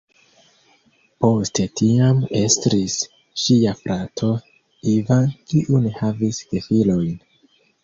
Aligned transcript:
Poste 1.25 1.65
tiam 1.81 2.23
estris 2.39 2.95
ŝia 3.43 3.75
frato 3.83 4.31
"Ivan", 4.95 5.31
kiu 5.53 5.85
ne 5.87 5.95
havis 6.01 6.43
gefilojn. 6.57 7.17